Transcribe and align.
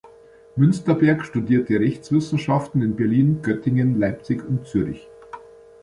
Münsterberg 0.55 1.23
studierte 1.25 1.79
Rechtswissenschaften 1.79 2.81
in 2.81 2.95
Berlin, 2.95 3.43
Göttingen, 3.43 3.99
Leipzig 3.99 4.43
und 4.43 4.65
Zürich. 4.65 5.07